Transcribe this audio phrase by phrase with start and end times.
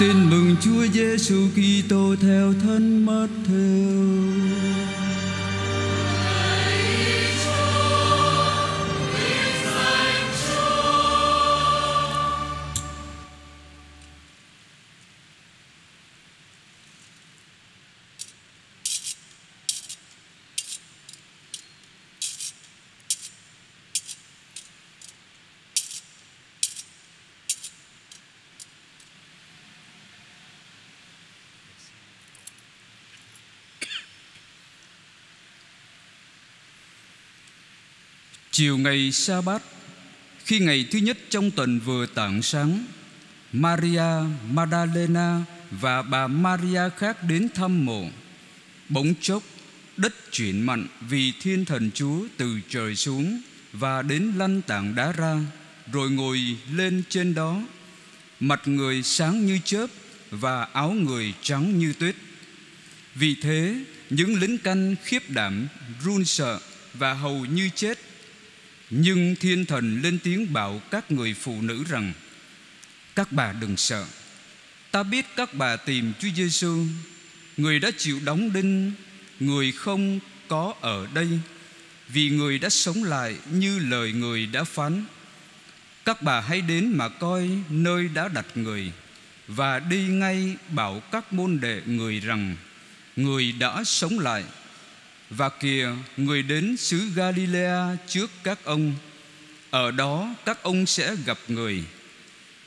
[0.00, 4.67] Tin mừng Chúa Giêsu Kitô theo thân mất theo.
[38.58, 39.62] Chiều ngày sa bát
[40.44, 42.86] Khi ngày thứ nhất trong tuần vừa tảng sáng,
[43.52, 44.02] Maria
[44.50, 45.40] Magdalena
[45.70, 48.08] và bà Maria khác đến thăm mộ.
[48.88, 49.42] Bỗng chốc,
[49.96, 53.40] đất chuyển mặn vì thiên thần Chúa từ trời xuống
[53.72, 55.40] Và đến lăn tảng đá ra,
[55.92, 57.62] Rồi ngồi lên trên đó.
[58.40, 59.86] Mặt người sáng như chớp
[60.30, 62.14] Và áo người trắng như tuyết.
[63.14, 65.68] Vì thế, những lính canh khiếp đảm,
[66.04, 66.60] run sợ
[66.94, 67.98] Và hầu như chết
[68.90, 72.12] nhưng thiên thần lên tiếng bảo các người phụ nữ rằng
[73.16, 74.06] Các bà đừng sợ.
[74.90, 76.84] Ta biết các bà tìm Chúa Giêsu,
[77.56, 78.92] Người đã chịu đóng đinh
[79.40, 81.28] Người không có ở đây.
[82.08, 85.04] Vì người đã sống lại như lời người đã phán.
[86.04, 88.92] Các bà hãy đến mà coi nơi đã đặt người
[89.48, 92.56] Và đi ngay bảo các môn đệ người rằng
[93.16, 94.44] Người đã sống lại
[95.30, 98.94] và kìa, người đến xứ Galilea trước các ông,
[99.70, 101.84] Ở đó các ông sẽ gặp người.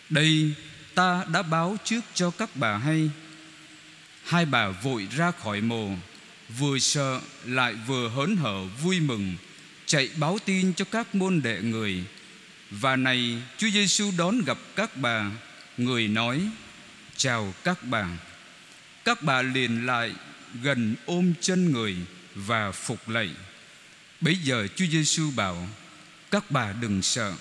[0.10, 0.54] Đây,
[0.96, 3.10] ta đã báo trước cho các bà hay.
[4.24, 5.90] Hai bà vội ra khỏi mồ,
[6.60, 9.36] Vừa sợ lại vừa hớn hở vui mừng,
[9.86, 12.04] Chạy báo tin cho các môn đệ người.
[12.72, 15.32] Và này, Chúa Giêsu đón gặp các bà,
[15.78, 16.42] Người nói,
[17.18, 18.08] Chào các bà.
[19.06, 20.12] Các bà liền lại
[20.64, 21.96] gần ôm chân người
[22.36, 23.30] và phục lạy.
[24.22, 25.68] Bây giờ Chúa Giêsu bảo:
[26.32, 27.34] Các bà đừng sợ.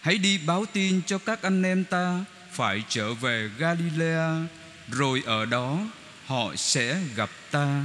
[0.00, 4.46] Hãy đi báo tin cho các anh em ta phải trở về Galilea,
[4.88, 5.80] rồi ở đó
[6.26, 7.84] họ sẽ gặp ta.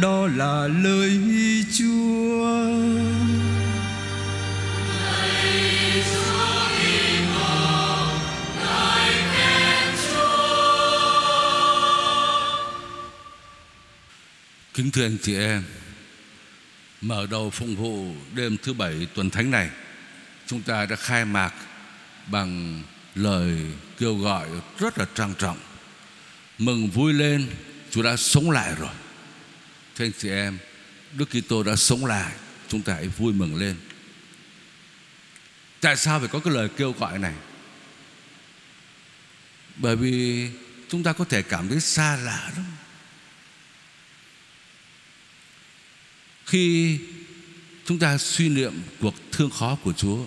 [0.00, 1.20] Đó là lời
[1.78, 2.60] Chúa.
[14.80, 15.62] Kính thưa anh chị em,
[17.00, 19.70] Mở đầu phụng vụ đêm thứ bảy tuần thánh này,
[20.46, 21.54] Chúng ta đã khai mạc
[22.26, 22.82] bằng
[23.14, 23.58] lời
[23.98, 24.48] kêu gọi
[24.78, 25.58] rất là trang trọng.
[26.58, 27.50] Mừng vui lên,
[27.90, 28.94] Chúa đã sống lại rồi.
[29.96, 30.58] Thưa anh chị em,
[31.12, 32.32] Đức Kitô đã sống lại,
[32.68, 33.76] Chúng ta hãy vui mừng lên.
[35.80, 37.34] Tại sao phải có cái lời kêu gọi này?
[39.76, 40.48] Bởi vì
[40.88, 42.64] chúng ta có thể cảm thấy xa lạ lắm.
[46.50, 46.98] Khi
[47.86, 50.18] chúng ta suy niệm cuộc thương khó của Chúa,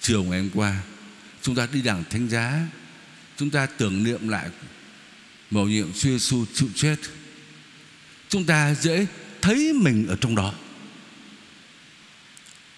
[0.00, 0.82] Chiều ngày hôm qua,
[1.42, 2.60] Chúng ta đi đảng thánh giá,
[3.36, 4.48] Chúng ta tưởng niệm lại
[5.50, 6.96] Mầu nhiệm Chúa Giêsu chịu chết,
[8.28, 9.06] Chúng ta dễ
[9.42, 10.54] thấy mình ở trong đó.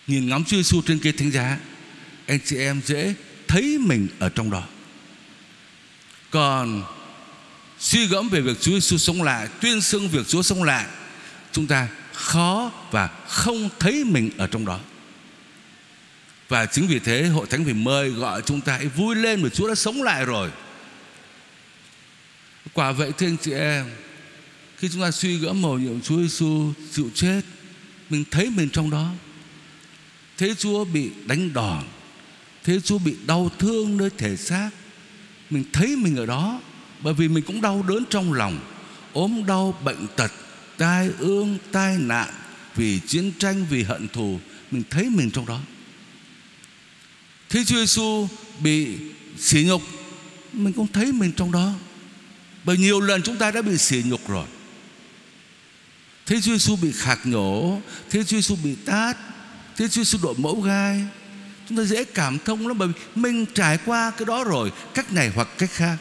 [0.06, 1.58] Nhìn ngắm Chúa Giêsu trên cây thánh giá,
[2.26, 3.14] Anh chị em dễ
[3.48, 4.68] thấy mình ở trong đó.
[6.30, 6.82] Còn
[7.78, 10.86] suy gẫm về việc Chúa Giêsu sống lại, Tuyên xưng việc Chúa sống lại,
[11.52, 14.80] Chúng ta khó và không thấy mình ở trong đó.
[16.48, 19.50] Và chính vì thế, hội thánh phải mời gọi chúng ta hãy vui lên vì
[19.50, 20.50] Chúa đã sống lại rồi.
[22.72, 23.86] Quả vậy thưa anh chị em,
[24.76, 27.40] khi chúng ta suy gẫm mầu nhiệm Chúa Giêsu chịu chết,
[28.10, 29.10] mình thấy mình trong đó.
[30.38, 31.84] Thấy Chúa bị đánh đòn
[32.68, 34.70] thấy Chúa bị đau thương nơi thể xác.
[35.50, 36.60] Mình thấy mình ở đó,
[37.00, 38.58] bởi vì mình cũng đau đớn trong lòng,
[39.12, 40.32] ốm đau bệnh tật
[40.78, 42.28] tai ương, tai nạn
[42.74, 44.40] vì chiến tranh, vì hận thù,
[44.70, 45.60] mình thấy mình trong đó.
[47.48, 48.28] Thế Chúa Giêsu
[48.60, 48.96] bị
[49.38, 49.82] sỉ nhục,
[50.52, 51.72] mình cũng thấy mình trong đó.
[52.64, 54.46] Bởi nhiều lần chúng ta đã bị sỉ nhục rồi.
[56.26, 59.16] Thế Chúa Giêsu bị khạc nhổ thế Chúa Giêsu bị tát
[59.76, 61.04] thế Chúa Giêsu đội mẫu gai.
[61.68, 65.12] Chúng ta dễ cảm thông lắm, bởi vì mình trải qua cái đó rồi, cách
[65.12, 65.96] này hoặc cách khác.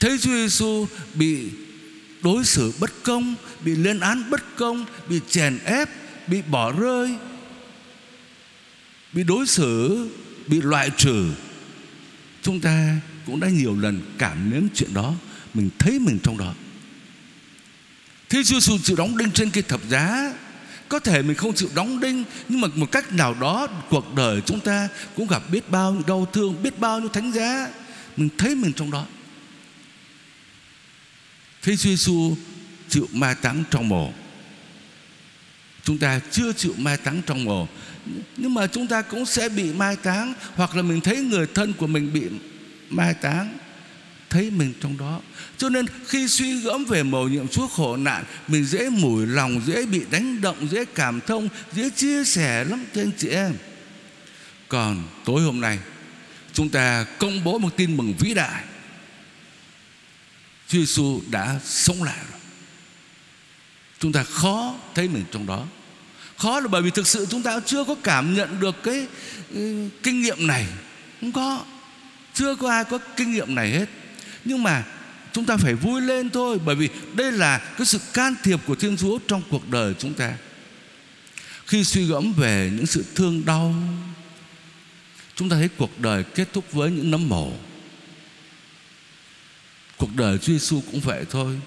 [0.00, 1.50] Thế Chúa Giêsu bị
[2.24, 5.88] đối xử bất công, bị lên án bất công, bị chèn ép,
[6.26, 7.14] bị bỏ rơi,
[9.12, 10.08] bị đối xử,
[10.46, 11.30] bị loại trừ.
[12.42, 15.14] Chúng ta cũng đã nhiều lần cảm nếm chuyện đó,
[15.54, 16.54] mình thấy mình trong đó.
[18.28, 20.32] Thế Chúa Giêsu chịu đóng đinh trên cây thập giá.
[20.88, 24.40] Có thể mình không chịu đóng đinh, nhưng mà một cách nào đó, cuộc đời
[24.46, 27.68] chúng ta cũng gặp biết bao nhiêu đau thương, biết bao nhiêu thánh giá.
[28.16, 29.06] Mình thấy mình trong đó.
[31.64, 32.36] Thế Chúa Giêsu
[32.88, 34.12] chịu mai táng trong mồ.
[35.84, 37.68] Chúng ta chưa chịu mai táng trong mồ.
[38.36, 41.72] Nhưng mà chúng ta cũng sẽ bị mai táng, Hoặc là mình thấy người thân
[41.72, 42.22] của mình bị
[42.90, 43.58] mai táng,
[44.30, 45.20] Thấy mình trong đó.
[45.58, 49.60] Cho nên khi suy gẫm về mầu nhiệm Chúa khổ nạn, Mình dễ mủi lòng,
[49.66, 53.54] Dễ bị đánh động, Dễ cảm thông, Dễ chia sẻ lắm cho anh chị em.
[54.68, 55.78] Còn tối hôm nay,
[56.52, 58.64] Chúng ta công bố một tin mừng vĩ đại.
[60.74, 62.40] Chúa Giêsu đã sống lại rồi.
[63.98, 65.66] Chúng ta khó thấy mình trong đó.
[66.36, 69.06] Khó là bởi vì thực sự chúng ta chưa có cảm nhận được cái
[69.50, 70.66] ừ, kinh nghiệm này.
[71.20, 71.64] Không có.
[72.34, 73.86] Chưa có ai có kinh nghiệm này hết.
[74.44, 74.84] Nhưng mà
[75.32, 78.74] chúng ta phải vui lên thôi, bởi vì đây là cái sự can thiệp của
[78.74, 80.32] thiên chúa trong cuộc đời chúng ta.
[81.66, 83.74] Khi suy gẫm về những sự thương đau,
[85.34, 87.52] chúng ta thấy cuộc đời kết thúc với những nấm mồ
[89.96, 91.60] cuộc đời Chúa Giêsu cũng vậy thôi.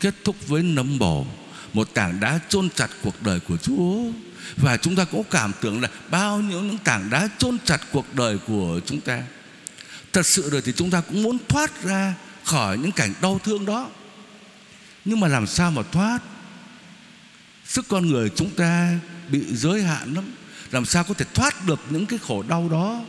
[0.00, 1.26] Kết thúc với nấm mồ
[1.72, 3.96] một tảng đá chôn chặt cuộc đời của Chúa.
[4.56, 8.14] Và chúng ta cũng cảm tưởng là bao nhiêu những tảng đá chôn chặt cuộc
[8.14, 9.22] đời của chúng ta.
[10.12, 13.66] Thật sự rồi thì chúng ta cũng muốn thoát ra khỏi những cảnh đau thương
[13.66, 13.88] đó.
[15.04, 16.18] Nhưng mà làm sao mà thoát?
[17.66, 18.98] Sức con người chúng ta
[19.28, 20.24] bị giới hạn lắm.
[20.70, 23.02] Làm sao có thể thoát được những cái khổ đau đó?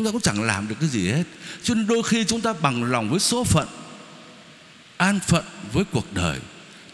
[0.00, 1.24] Chúng ta cũng chẳng làm được cái gì hết.
[1.62, 3.68] Cho nên đôi khi chúng ta bằng lòng với số phận,
[4.96, 6.38] an phận với cuộc đời,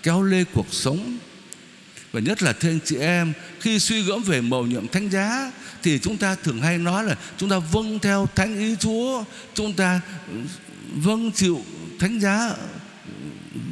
[0.03, 1.19] kéo lê cuộc sống.
[2.13, 5.53] Và nhất là thưa anh chị em, khi suy gẫm về mầu nhiệm thánh giá,
[5.83, 9.25] thì chúng ta thường hay nói là chúng ta vâng theo thánh ý Chúa,
[9.55, 10.01] chúng ta
[10.33, 10.39] ừ,
[10.95, 11.65] vâng chịu
[11.99, 12.55] thánh giá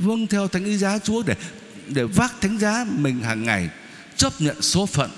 [0.00, 1.34] vâng theo thánh ý giá Chúa để
[1.88, 3.68] để vác thánh giá mình hàng ngày,
[4.16, 5.10] chấp nhận số phận,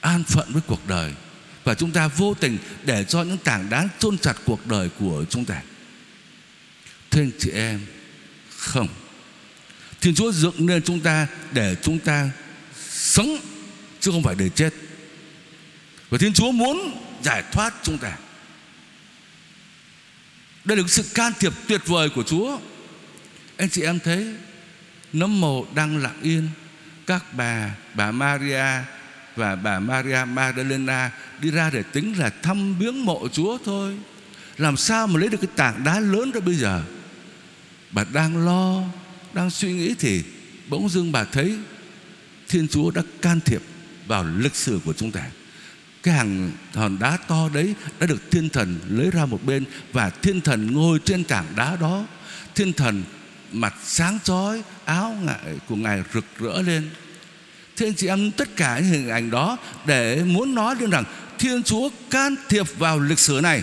[0.00, 1.12] an phận với cuộc đời
[1.68, 5.24] và chúng ta vô tình để cho những tảng đá chôn chặt cuộc đời của
[5.30, 5.62] chúng ta
[7.10, 7.80] thưa anh chị em,
[8.56, 8.88] không
[10.00, 12.30] Thiên Chúa dựng nên chúng ta để chúng ta
[12.90, 13.38] sống
[14.00, 14.74] chứ không phải để chết.
[16.10, 18.16] Và Thiên Chúa muốn giải thoát chúng ta.
[20.64, 22.58] Đây là sự can thiệp tuyệt vời của Chúa.
[23.56, 24.34] Anh chị em thấy,
[25.12, 26.48] nấm mồ đang lặng yên,
[27.06, 28.64] các bà bà Maria
[29.38, 33.96] và bà Maria Magdalena đi ra để tính là thăm viếng mộ Chúa thôi.
[34.58, 36.82] Làm sao mà lấy được cái tảng đá lớn đó bây giờ?
[37.90, 38.82] Bà đang lo
[39.32, 40.22] đang suy nghĩ thì
[40.68, 41.58] bỗng dưng bà thấy
[42.48, 43.62] Thiên Chúa đã can thiệp
[44.06, 45.22] vào lịch sử của chúng ta.
[46.02, 50.10] Cái hàng hòn đá to đấy đã được thiên thần lấy ra một bên và
[50.10, 52.04] thiên thần ngồi trên tảng đá đó.
[52.54, 53.02] Thiên thần
[53.52, 56.90] mặt sáng chói, áo ngại của ngài rực rỡ lên.
[57.78, 61.04] Thế anh chị em, tất cả những hình ảnh đó để muốn nói lên rằng
[61.38, 63.62] Thiên Chúa can thiệp vào lịch sử này.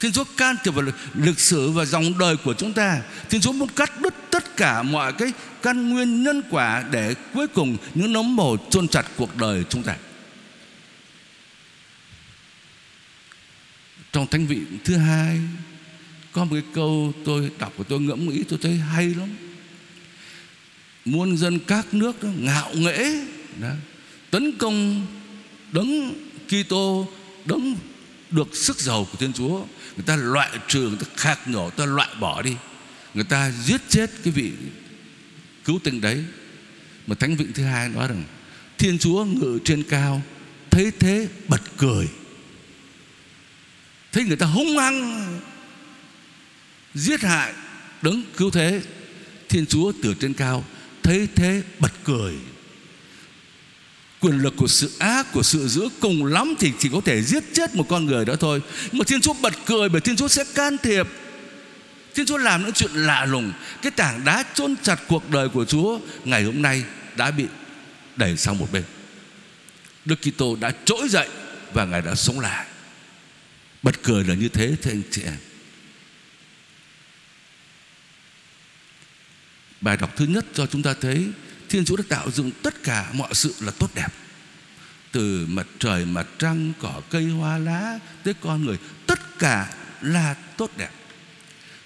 [0.00, 0.84] Thiên Chúa can thiệp vào
[1.14, 3.00] lịch sử và dòng đời của chúng ta.
[3.30, 5.32] Thiên Chúa muốn cắt đứt tất cả mọi cái
[5.62, 9.82] căn nguyên nhân quả Để cuối cùng những nấm mồ chôn chặt cuộc đời chúng
[9.82, 9.96] ta.
[14.12, 15.40] Trong thánh vị thứ hai,
[16.32, 19.28] Có một cái câu tôi đọc và tôi ngẫm nghĩ, tôi thấy hay lắm.
[21.04, 23.24] Muôn dân các nước đó, ngạo nghễ
[23.60, 23.68] đó,
[24.30, 25.06] Tấn công
[25.72, 26.14] đấng
[26.48, 27.08] Kitô
[27.44, 27.76] đấng
[28.30, 29.58] được sức giàu của Thiên Chúa.
[29.96, 32.56] Người ta loại trừ người ta khạc nhổ người ta loại bỏ đi.
[33.14, 34.52] Người ta giết chết cái vị
[35.64, 36.24] cứu tinh đấy.
[37.06, 38.24] Mà thánh vịnh thứ hai nói rằng
[38.78, 40.22] thiên chúa ngự trên cao
[40.70, 42.08] thấy thế bật cười.
[44.12, 45.26] Thấy người ta hung hăng
[46.94, 47.52] giết hại
[48.02, 48.82] đấng cứu thế
[49.48, 50.64] thiên chúa từ trên cao
[51.02, 52.34] thấy thế bật cười.
[54.20, 57.44] Quyền lực của sự ác, của sự dữ cùng lắm thì chỉ có thể giết
[57.52, 58.60] chết một con người đó thôi.
[58.82, 61.06] Nhưng mà thiên chúa bật cười bởi thiên chúa sẽ can thiệp.
[62.14, 63.52] Thiên chúa làm những chuyện lạ lùng.
[63.82, 66.84] Cái tảng đá chôn chặt cuộc đời của chúa ngày hôm nay
[67.16, 67.44] đã bị
[68.16, 68.84] đẩy sang một bên.
[70.04, 71.28] Đức kitô đã trỗi dậy
[71.72, 72.66] và ngài đã sống lại.
[73.82, 75.36] Bật cười là như thế, thưa anh chị em.
[79.82, 81.28] Bài đọc thứ nhất cho chúng ta thấy
[81.68, 84.08] Thiên Chúa đã tạo dựng tất cả mọi sự là tốt đẹp.
[85.12, 90.34] Từ mặt trời, mặt trăng, cỏ cây, hoa lá Tới con người Tất cả là
[90.34, 90.90] tốt đẹp.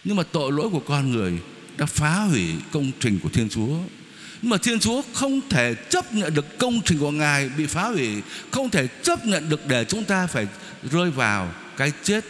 [0.04, 1.40] Nhưng mà tội lỗi của con người
[1.76, 3.78] Đã phá hủy công trình của Thiên Chúa.
[4.42, 7.88] Nhưng mà Thiên Chúa không thể chấp nhận được công trình của Ngài bị phá
[7.88, 10.46] hủy Không thể chấp nhận được để chúng ta phải
[10.92, 12.24] rơi vào cái chết.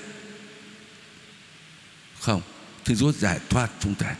[2.20, 2.40] Không
[2.84, 4.14] Thiên Chúa giải thoát chúng ta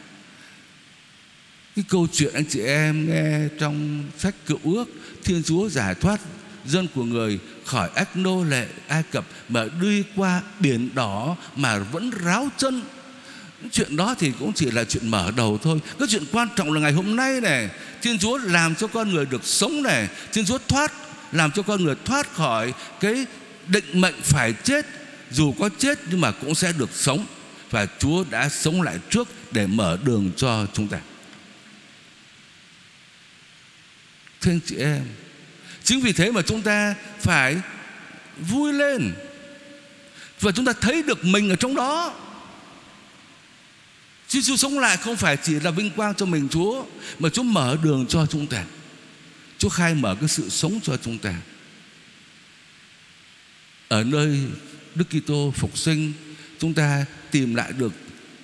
[1.76, 4.84] cái câu chuyện anh chị em nghe trong sách cựu ước,
[5.24, 6.20] thiên chúa giải thoát,
[6.66, 11.78] dân của người khỏi ách nô lệ ai cập mà đi qua biển đỏ mà
[11.78, 12.82] vẫn ráo chân.
[13.72, 15.80] Chuyện đó thì cũng chỉ là chuyện mở đầu thôi.
[15.98, 17.68] Cái chuyện quan trọng là ngày hôm nay này,
[18.02, 20.92] thiên chúa làm cho con người được sống này, thiên chúa thoát,
[21.32, 23.26] làm cho con người thoát khỏi cái
[23.66, 24.86] định mệnh phải chết,
[25.30, 27.26] dù có chết nhưng mà cũng sẽ được sống
[27.70, 30.98] và chúa đã sống lại trước để mở đường cho chúng ta.
[34.40, 35.04] Thưa anh chị em,
[35.84, 37.56] chính vì thế mà chúng ta phải
[38.38, 39.12] vui lên
[40.40, 42.14] và chúng ta thấy được mình ở trong đó.
[44.28, 46.84] Chúa Giêsu sống lại không phải chỉ là vinh quang cho mình, Chúa,
[47.18, 48.64] Mà Chúa mở đường cho chúng ta.
[49.58, 51.34] Chúa khai mở cái sự sống cho chúng ta.
[53.88, 54.40] Ở nơi
[54.94, 56.12] Đức Kitô phục sinh,
[56.58, 57.92] Chúng ta tìm lại được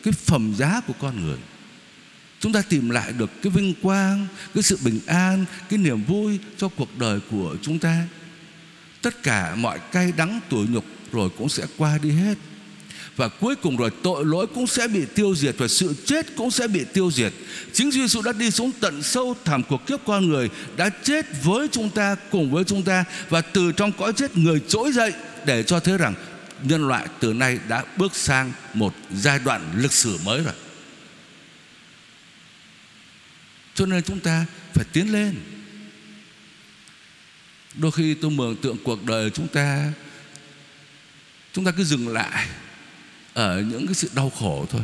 [0.02, 1.38] Cái phẩm giá của con người.
[2.42, 6.38] Chúng ta tìm lại được cái vinh quang Cái sự bình an Cái niềm vui
[6.56, 8.06] cho cuộc đời của chúng ta
[9.02, 12.34] Tất cả mọi cay đắng tủi nhục Rồi cũng sẽ qua đi hết
[13.16, 16.50] và cuối cùng rồi tội lỗi cũng sẽ bị tiêu diệt và sự chết cũng
[16.50, 17.32] sẽ bị tiêu diệt.
[17.72, 21.26] Chính Chúa Giêsu đã đi xuống tận sâu thẳm cuộc kiếp con người, đã chết
[21.42, 25.12] với chúng ta cùng với chúng ta và từ trong cõi chết người trỗi dậy
[25.46, 26.14] để cho thấy rằng
[26.62, 30.54] nhân loại từ nay đã bước sang một giai đoạn lịch sử mới rồi.
[33.74, 35.40] Cho nên chúng ta phải tiến lên.
[37.74, 39.92] Đôi khi tôi mường tượng cuộc đời chúng ta
[41.52, 42.48] Chúng ta cứ dừng lại
[43.34, 44.82] Ở những cái sự đau khổ thôi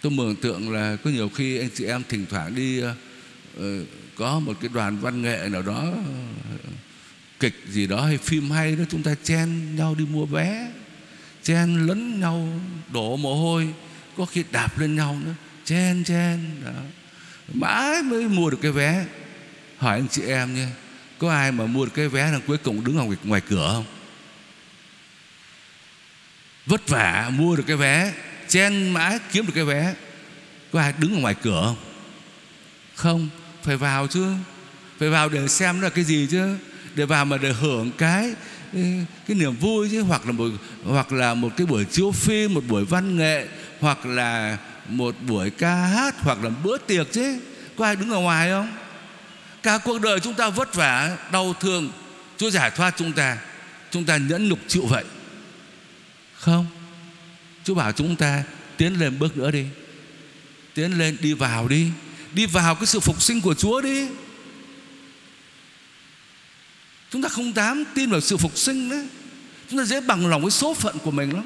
[0.00, 2.94] Tôi mường tượng là có nhiều khi anh chị em thỉnh thoảng đi ờ,
[3.58, 3.84] ờ,
[4.14, 5.92] Có một cái đoàn văn nghệ nào đó,
[7.40, 10.72] Kịch gì đó hay phim hay đó, Chúng ta chen nhau đi mua vé,
[11.42, 12.60] Chen lấn nhau,
[12.92, 13.68] đổ mồ hôi,
[14.16, 15.34] Có khi đạp lên nhau nữa
[15.68, 16.70] Chen chen đó.
[17.52, 19.04] Mãi mới mua được cái vé.
[19.78, 20.66] Hỏi anh chị em nhé
[21.18, 23.70] Có ai mà mua được cái vé là cuối cùng đứng ở ngoài, ngoài cửa
[23.72, 23.84] không?
[26.66, 28.12] Vất vả mua được cái vé
[28.48, 29.94] Chen mãi kiếm được cái vé.
[30.72, 31.76] Có ai đứng ở ngoài cửa không?
[32.94, 33.28] Không
[33.62, 34.32] Phải vào chứ.
[34.98, 36.56] Phải vào để xem là cái gì chứ.
[36.94, 38.34] Để vào mà để hưởng cái
[38.72, 38.80] ừ,
[39.26, 40.02] cái niềm vui chứ.
[40.02, 40.48] Hoặc là một
[40.84, 43.46] hoặc là một cái buổi chiếu phim một buổi văn nghệ
[43.80, 44.58] hoặc là
[44.88, 47.38] một buổi ca hát hoặc là bữa tiệc chứ.
[47.76, 48.72] Có ai đứng ở ngoài không?
[49.62, 51.90] Cả cuộc đời chúng ta vất vả, đau thương.
[52.36, 53.38] Chúa giải thoát chúng ta.
[53.90, 55.04] Chúng ta nhẫn nhục chịu vậy.
[56.34, 56.66] Không.
[57.64, 58.42] Chúa bảo chúng ta
[58.76, 59.66] tiến lên bước nữa đi.
[60.74, 61.90] Tiến lên đi vào đi.
[62.32, 64.08] Đi vào cái sự phục sinh của Chúa đi.
[67.10, 69.06] Chúng ta không dám tin vào sự phục sinh đấy
[69.70, 71.44] chúng ta dễ bằng lòng với số phận của mình lắm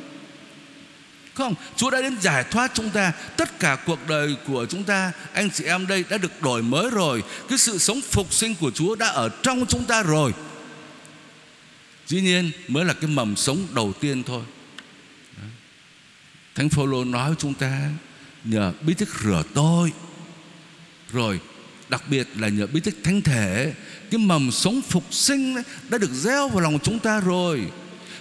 [1.35, 1.55] không?
[1.77, 3.13] Chúa đã đến giải thoát chúng ta.
[3.37, 6.91] Tất cả cuộc đời của chúng ta, Anh chị em đây đã được đổi mới
[6.91, 7.23] rồi.
[7.49, 10.33] Cái sự sống phục sinh của Chúa đã ở trong chúng ta rồi.
[12.07, 14.43] Dĩ nhiên, mới là cái mầm sống đầu tiên thôi.
[16.55, 17.91] Thánh Phaolô nói với chúng ta,
[18.45, 19.93] Nhờ bí tích rửa tôi.
[21.13, 21.41] Rồi,
[21.89, 23.73] Đặc biệt là nhờ bí tích thánh thể,
[24.11, 27.67] Cái mầm sống phục sinh Đã được gieo vào lòng chúng ta rồi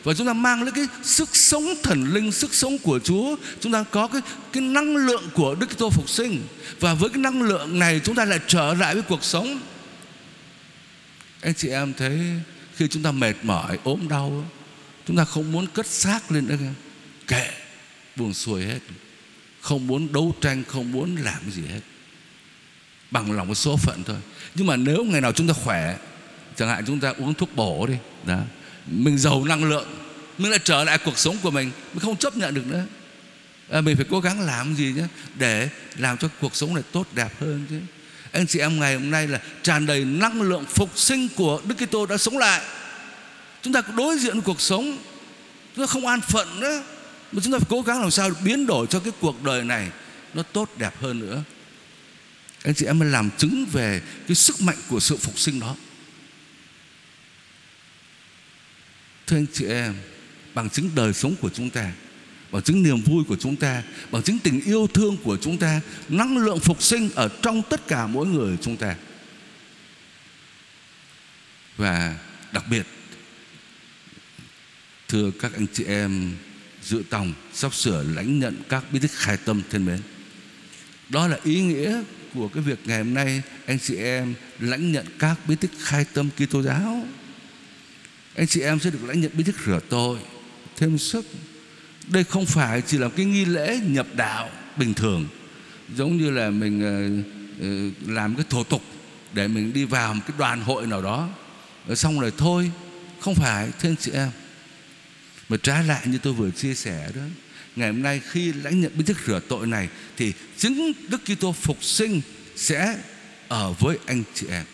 [0.04, 3.36] và chúng ta mang lấy cái sức sống thần linh, sức sống của Chúa.
[3.60, 4.22] Chúng ta có cái
[4.54, 6.44] cái năng lượng của Đức Kitô phục sinh.
[6.80, 9.60] Và với cái năng lượng này, chúng ta lại trở lại với cuộc sống.
[11.42, 12.20] Anh chị em thấy
[12.76, 14.46] khi chúng ta mệt mỏi, ốm đau,
[15.08, 16.56] chúng ta không muốn cất xác lên nữa
[17.28, 17.52] kệ,
[18.16, 18.80] buồn xuôi hết.
[19.62, 21.82] Không muốn đấu tranh, không muốn làm gì hết.
[23.12, 24.18] Bằng lòng với số phận thôi.
[24.56, 25.98] Nhưng mà nếu ngày nào chúng ta khỏe,
[26.56, 28.40] chẳng hạn chúng ta uống thuốc bổ đi, đó
[28.88, 29.88] mình giàu năng lượng
[30.42, 31.72] mình lại trở lại cuộc sống của mình.
[31.94, 32.84] Mình không chấp nhận được nữa.
[33.70, 35.04] À, mình phải cố gắng làm gì nhé?
[35.36, 37.80] Để làm cho cuộc sống này tốt đẹp hơn chứ.
[38.32, 41.76] Anh chị em ngày hôm nay là tràn đầy năng lượng phục sinh của Đức
[41.86, 42.62] Kitô đã sống lại.
[43.62, 44.98] Chúng ta đối diện với cuộc sống
[45.76, 46.84] chúng ta không an phận nữa.
[47.32, 49.90] Mà chúng ta phải cố gắng làm sao biến đổi cho cái cuộc đời này
[50.34, 51.44] nó tốt đẹp hơn nữa.
[52.64, 55.76] Anh chị em mới làm chứng về cái sức mạnh của sự phục sinh đó.
[59.32, 59.96] Thưa anh chị em,
[60.54, 61.92] Bằng chứng đời sống của chúng ta,
[62.52, 65.82] Bằng chứng niềm vui của chúng ta, Bằng chứng tình yêu thương của chúng ta,
[66.10, 68.96] Năng lượng phục sinh ở trong tất cả mỗi người chúng ta.
[71.78, 72.16] Và
[72.52, 72.88] đặc biệt,
[75.08, 76.36] Thưa các anh chị em,
[76.84, 80.00] Dự tòng Sắp sửa lãnh nhận các bí tích khai tâm thân mến.
[81.10, 85.06] Đó là ý nghĩa của cái việc ngày hôm nay Anh chị em lãnh nhận
[85.20, 87.06] các bí tích khai tâm Kitô giáo
[88.36, 90.20] anh chị em sẽ được lãnh nhận bí thức rửa tội
[90.78, 91.26] thêm sức.
[92.08, 95.28] Đây không phải chỉ là cái nghi lễ nhập đạo bình thường,
[95.96, 98.82] giống như là mình ờ, ờ, làm cái thủ tục
[99.34, 101.30] để mình đi vào một cái đoàn hội nào đó.
[101.88, 102.72] Rồi xong rồi thôi,
[103.20, 104.30] không phải, thưa anh chị em.
[105.50, 107.22] Mà trái lại như tôi vừa chia sẻ đó,
[107.76, 111.52] ngày hôm nay khi lãnh nhận bí thức rửa tội này thì chính Đức Kitô
[111.52, 112.22] phục sinh
[112.56, 112.98] sẽ
[113.48, 114.66] ở với anh chị em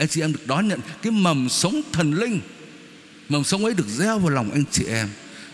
[0.00, 2.40] anh chị em được đón nhận cái mầm sống thần linh.
[3.28, 5.08] Mầm sống ấy được gieo vào lòng anh chị em,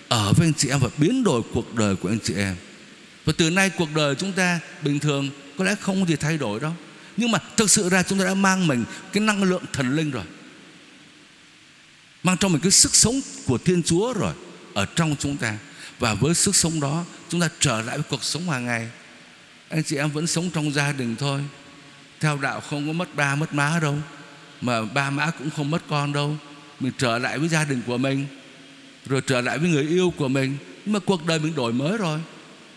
[0.09, 2.57] ở với anh chị em và biến đổi cuộc đời của anh chị em.
[3.25, 6.39] Và từ nay cuộc đời chúng ta bình thường có lẽ không có gì thay
[6.39, 6.73] đổi đâu.
[7.17, 10.11] Nhưng mà thực sự ra chúng ta đã mang mình cái năng lượng thần linh
[10.11, 10.25] rồi.
[12.23, 14.33] Mang trong mình cái sức sống của thiên chúa rồi
[14.75, 15.59] ở trong chúng ta.
[15.99, 18.89] Và với sức sống đó, chúng ta trở lại với cuộc sống hàng ngày.
[19.69, 21.41] Anh chị em vẫn sống trong gia đình thôi.
[22.21, 23.99] Theo đạo không có mất ba, mất má đâu
[24.61, 26.37] mà ba má cũng không mất con đâu.
[26.81, 28.27] Mình trở lại với gia đình của mình,
[29.07, 30.57] rồi trở lại với người yêu của mình.
[30.85, 32.21] Nhưng mà cuộc đời mình đổi mới rồi.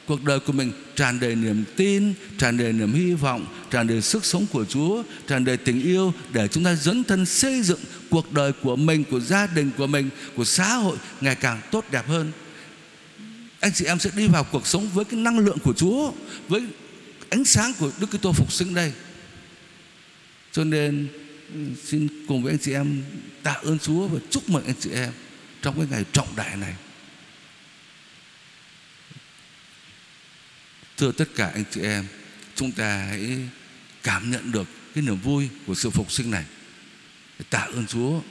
[0.07, 4.01] Cuộc đời của mình tràn đầy niềm tin, tràn đầy niềm hy vọng, tràn đầy
[4.01, 7.79] sức sống của chúa, tràn đầy tình yêu để chúng ta dấn thân xây dựng
[8.09, 11.85] cuộc đời của mình, của gia đình của mình, của xã hội ngày càng tốt
[11.91, 12.31] đẹp hơn.
[13.59, 16.11] Anh chị em sẽ đi vào cuộc sống với cái năng lượng của chúa,
[16.47, 16.61] với
[17.29, 18.93] ánh sáng của đức kitô phục sinh đây.
[20.51, 21.07] Cho nên
[21.83, 23.03] xin cùng với anh chị em
[23.43, 25.11] tạ ơn chúa và chúc mừng anh chị em
[25.61, 26.75] trong cái ngày trọng đại này.
[30.97, 32.05] Thưa tất cả anh chị em,
[32.55, 33.37] chúng ta hãy
[34.03, 36.45] cảm nhận được cái niềm vui của sự phục sinh này.
[37.49, 38.21] Tạ ơn Chúa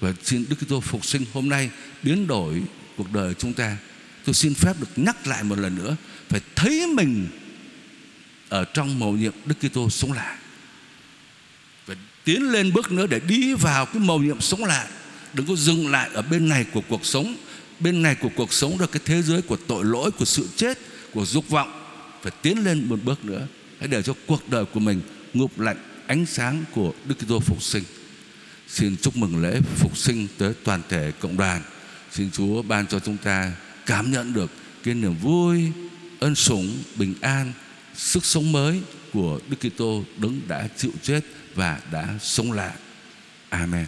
[0.00, 1.70] và xin Đức Kitô phục sinh hôm nay,
[2.02, 2.62] biến đổi
[2.96, 3.76] cuộc đời chúng ta.
[4.24, 5.96] Tôi xin phép được nhắc lại một lần nữa,
[6.28, 7.28] phải thấy mình
[8.48, 10.38] ở trong mầu nhiệm Đức Kitô sống lại
[12.30, 14.86] tiến lên bước nữa để đi vào cái mầu nhiệm sống lại.
[15.32, 17.36] Đừng có dừng lại ở bên này của cuộc sống.
[17.80, 20.78] Bên này của cuộc sống là cái thế giới của tội lỗi, của sự chết,
[21.12, 21.72] của dục vọng.
[22.22, 23.46] Phải tiến lên một bước nữa.
[23.78, 25.00] Hãy để cho cuộc đời của mình
[25.34, 27.82] ngụp lạnh ánh sáng của Đức Kitô phục sinh.
[28.68, 31.62] Xin chúc mừng lễ phục sinh tới toàn thể cộng đoàn.
[32.12, 33.52] Xin Chúa ban cho chúng ta
[33.86, 34.50] cảm nhận được
[34.82, 35.62] cái niềm vui,
[36.20, 37.52] ân sủng, bình an,
[37.96, 38.80] sức sống mới
[39.12, 41.20] của Đức Kitô đấng đã chịu chết
[41.54, 42.74] và đã sống lại.
[43.48, 43.86] Amen.